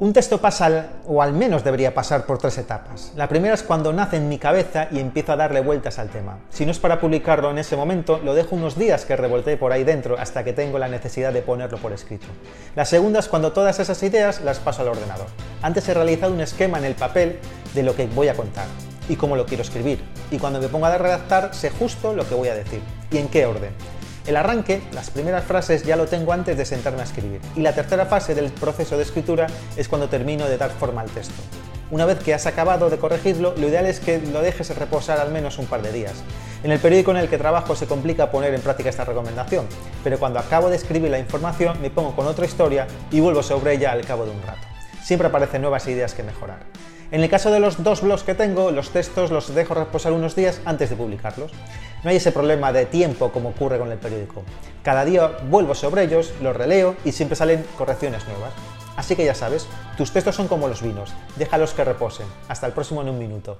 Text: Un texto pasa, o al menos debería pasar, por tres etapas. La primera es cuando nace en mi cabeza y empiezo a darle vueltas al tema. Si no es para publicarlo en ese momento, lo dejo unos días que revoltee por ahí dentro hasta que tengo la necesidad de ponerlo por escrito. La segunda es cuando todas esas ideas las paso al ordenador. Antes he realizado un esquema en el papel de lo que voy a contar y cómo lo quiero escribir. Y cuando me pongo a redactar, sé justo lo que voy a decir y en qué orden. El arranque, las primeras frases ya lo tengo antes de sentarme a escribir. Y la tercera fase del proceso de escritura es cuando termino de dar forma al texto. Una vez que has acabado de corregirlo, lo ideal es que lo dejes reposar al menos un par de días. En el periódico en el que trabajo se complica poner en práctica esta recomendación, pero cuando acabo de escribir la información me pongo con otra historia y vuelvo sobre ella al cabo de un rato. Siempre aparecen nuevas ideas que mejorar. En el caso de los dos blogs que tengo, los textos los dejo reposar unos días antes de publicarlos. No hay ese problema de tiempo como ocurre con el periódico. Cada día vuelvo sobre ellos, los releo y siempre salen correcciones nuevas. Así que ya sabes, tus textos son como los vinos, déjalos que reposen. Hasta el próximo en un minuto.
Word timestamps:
Un 0.00 0.12
texto 0.12 0.38
pasa, 0.38 0.90
o 1.08 1.20
al 1.20 1.32
menos 1.32 1.64
debería 1.64 1.92
pasar, 1.92 2.24
por 2.24 2.38
tres 2.38 2.56
etapas. 2.58 3.10
La 3.16 3.28
primera 3.28 3.54
es 3.54 3.64
cuando 3.64 3.92
nace 3.92 4.18
en 4.18 4.28
mi 4.28 4.38
cabeza 4.38 4.86
y 4.92 5.00
empiezo 5.00 5.32
a 5.32 5.36
darle 5.36 5.60
vueltas 5.60 5.98
al 5.98 6.08
tema. 6.08 6.38
Si 6.50 6.64
no 6.64 6.70
es 6.70 6.78
para 6.78 7.00
publicarlo 7.00 7.50
en 7.50 7.58
ese 7.58 7.74
momento, 7.74 8.20
lo 8.22 8.36
dejo 8.36 8.54
unos 8.54 8.78
días 8.78 9.04
que 9.04 9.16
revoltee 9.16 9.56
por 9.56 9.72
ahí 9.72 9.82
dentro 9.82 10.16
hasta 10.16 10.44
que 10.44 10.52
tengo 10.52 10.78
la 10.78 10.86
necesidad 10.86 11.32
de 11.32 11.42
ponerlo 11.42 11.78
por 11.78 11.92
escrito. 11.92 12.28
La 12.76 12.84
segunda 12.84 13.18
es 13.18 13.26
cuando 13.26 13.50
todas 13.50 13.80
esas 13.80 14.00
ideas 14.04 14.40
las 14.42 14.60
paso 14.60 14.82
al 14.82 14.88
ordenador. 14.88 15.26
Antes 15.62 15.88
he 15.88 15.94
realizado 15.94 16.32
un 16.32 16.42
esquema 16.42 16.78
en 16.78 16.84
el 16.84 16.94
papel 16.94 17.40
de 17.74 17.82
lo 17.82 17.96
que 17.96 18.06
voy 18.06 18.28
a 18.28 18.34
contar 18.34 18.66
y 19.08 19.16
cómo 19.16 19.34
lo 19.34 19.46
quiero 19.46 19.64
escribir. 19.64 19.98
Y 20.30 20.38
cuando 20.38 20.60
me 20.60 20.68
pongo 20.68 20.86
a 20.86 20.96
redactar, 20.96 21.52
sé 21.56 21.70
justo 21.70 22.12
lo 22.12 22.28
que 22.28 22.36
voy 22.36 22.46
a 22.46 22.54
decir 22.54 22.80
y 23.10 23.16
en 23.18 23.26
qué 23.26 23.46
orden. 23.46 23.72
El 24.28 24.36
arranque, 24.36 24.82
las 24.92 25.08
primeras 25.08 25.42
frases 25.42 25.84
ya 25.84 25.96
lo 25.96 26.04
tengo 26.04 26.34
antes 26.34 26.58
de 26.58 26.66
sentarme 26.66 27.00
a 27.00 27.04
escribir. 27.04 27.40
Y 27.56 27.60
la 27.60 27.72
tercera 27.72 28.04
fase 28.04 28.34
del 28.34 28.52
proceso 28.52 28.98
de 28.98 29.02
escritura 29.02 29.46
es 29.74 29.88
cuando 29.88 30.10
termino 30.10 30.46
de 30.46 30.58
dar 30.58 30.70
forma 30.70 31.00
al 31.00 31.08
texto. 31.08 31.42
Una 31.90 32.04
vez 32.04 32.18
que 32.18 32.34
has 32.34 32.44
acabado 32.44 32.90
de 32.90 32.98
corregirlo, 32.98 33.54
lo 33.56 33.68
ideal 33.68 33.86
es 33.86 34.00
que 34.00 34.18
lo 34.18 34.42
dejes 34.42 34.76
reposar 34.76 35.18
al 35.18 35.30
menos 35.30 35.58
un 35.58 35.64
par 35.64 35.80
de 35.80 35.92
días. 35.92 36.12
En 36.62 36.70
el 36.70 36.78
periódico 36.78 37.10
en 37.12 37.16
el 37.16 37.30
que 37.30 37.38
trabajo 37.38 37.74
se 37.74 37.86
complica 37.86 38.30
poner 38.30 38.52
en 38.52 38.60
práctica 38.60 38.90
esta 38.90 39.06
recomendación, 39.06 39.66
pero 40.04 40.18
cuando 40.18 40.40
acabo 40.40 40.68
de 40.68 40.76
escribir 40.76 41.10
la 41.10 41.18
información 41.18 41.80
me 41.80 41.88
pongo 41.88 42.14
con 42.14 42.26
otra 42.26 42.44
historia 42.44 42.86
y 43.10 43.20
vuelvo 43.20 43.42
sobre 43.42 43.72
ella 43.72 43.92
al 43.92 44.04
cabo 44.04 44.26
de 44.26 44.32
un 44.32 44.42
rato. 44.42 44.60
Siempre 45.02 45.28
aparecen 45.28 45.62
nuevas 45.62 45.88
ideas 45.88 46.12
que 46.12 46.22
mejorar. 46.22 46.58
En 47.10 47.22
el 47.22 47.30
caso 47.30 47.50
de 47.50 47.58
los 47.58 47.82
dos 47.82 48.02
blogs 48.02 48.22
que 48.22 48.34
tengo, 48.34 48.70
los 48.70 48.90
textos 48.90 49.30
los 49.30 49.54
dejo 49.54 49.72
reposar 49.72 50.12
unos 50.12 50.36
días 50.36 50.60
antes 50.66 50.90
de 50.90 50.96
publicarlos. 50.96 51.52
No 52.04 52.10
hay 52.10 52.16
ese 52.16 52.32
problema 52.32 52.70
de 52.70 52.84
tiempo 52.84 53.32
como 53.32 53.48
ocurre 53.48 53.78
con 53.78 53.90
el 53.90 53.96
periódico. 53.96 54.42
Cada 54.82 55.06
día 55.06 55.38
vuelvo 55.48 55.74
sobre 55.74 56.04
ellos, 56.04 56.34
los 56.42 56.54
releo 56.54 56.96
y 57.06 57.12
siempre 57.12 57.36
salen 57.36 57.64
correcciones 57.78 58.26
nuevas. 58.28 58.52
Así 58.96 59.16
que 59.16 59.24
ya 59.24 59.34
sabes, 59.34 59.66
tus 59.96 60.12
textos 60.12 60.36
son 60.36 60.48
como 60.48 60.68
los 60.68 60.82
vinos, 60.82 61.14
déjalos 61.36 61.72
que 61.72 61.84
reposen. 61.84 62.26
Hasta 62.48 62.66
el 62.66 62.74
próximo 62.74 63.00
en 63.00 63.08
un 63.08 63.18
minuto. 63.18 63.58